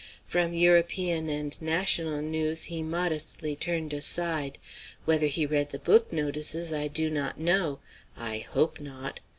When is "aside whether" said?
3.93-5.27